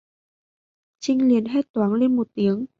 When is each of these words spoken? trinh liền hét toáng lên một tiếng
trinh 1.01 1.27
liền 1.27 1.45
hét 1.45 1.73
toáng 1.73 1.93
lên 1.93 2.15
một 2.15 2.27
tiếng 2.33 2.65